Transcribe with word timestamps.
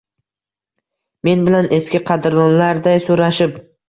men 1.29 1.43
bilan 1.49 1.69
eski 1.79 2.01
qadrdonlarday 2.07 2.99
so’rashib 3.05 3.55